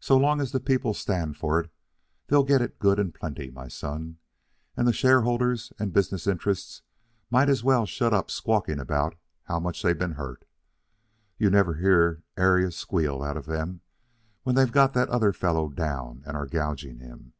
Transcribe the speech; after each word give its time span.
So 0.00 0.16
long 0.16 0.40
as 0.40 0.52
the 0.52 0.58
people 0.60 0.94
stand 0.94 1.36
for 1.36 1.60
it, 1.60 1.70
they'll 2.28 2.44
get 2.44 2.62
it 2.62 2.78
good 2.78 2.98
and 2.98 3.12
plenty, 3.12 3.50
my 3.50 3.68
son. 3.68 4.16
And 4.74 4.88
the 4.88 4.92
shareholders 4.94 5.70
and 5.78 5.92
business 5.92 6.26
interests 6.26 6.80
might 7.28 7.50
as 7.50 7.62
well 7.62 7.84
shut 7.84 8.14
up 8.14 8.30
squawking 8.30 8.80
about 8.80 9.16
how 9.42 9.60
much 9.60 9.82
they've 9.82 9.98
been 9.98 10.12
hurt. 10.12 10.46
You 11.36 11.50
never 11.50 11.74
hear 11.74 12.22
ary 12.38 12.72
squeal 12.72 13.22
out 13.22 13.36
of 13.36 13.44
them 13.44 13.82
when 14.44 14.54
they've 14.54 14.72
got 14.72 14.94
the 14.94 15.10
other 15.10 15.34
fellow 15.34 15.68
down 15.68 16.22
and 16.24 16.38
are 16.38 16.46
gouging 16.46 17.00
him. 17.00 17.34